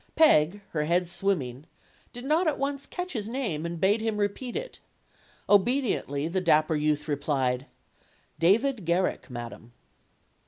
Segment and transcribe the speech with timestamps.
[0.15, 1.67] Peg, her head swimming,
[2.11, 4.79] did not at once catch his name and bade him repeat it.
[5.47, 7.67] Obediently, the dapper youth replied:
[8.39, 9.73] "David Garrick, madam."